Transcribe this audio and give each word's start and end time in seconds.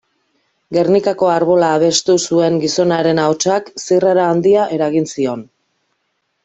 Gernikako 0.77 1.29
Arbola 1.33 1.69
abestu 1.79 2.15
zuen 2.31 2.57
gizonaren 2.65 3.21
ahotsak 3.27 3.71
zirrara 3.85 4.27
handia 4.31 4.69
eragin 4.79 5.11
zion. 5.15 5.49